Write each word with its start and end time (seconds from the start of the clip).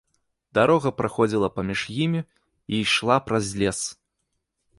Дарога 0.57 0.91
праходзіла 1.01 1.49
паміж 1.57 1.83
імі 2.07 2.21
і 2.73 2.81
ішла 2.87 3.19
праз 3.27 3.53
лес. 3.65 3.85